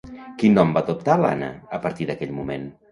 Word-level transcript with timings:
Quin 0.43 0.55
nom 0.59 0.71
va 0.77 0.83
adoptar 0.87 1.19
l'Anna, 1.21 1.51
a 1.79 1.83
partir 1.87 2.11
d'aquell 2.11 2.37
moment? 2.43 2.71